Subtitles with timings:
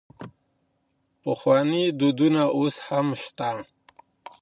[1.21, 3.49] پخواني دودونه اوس هم سته.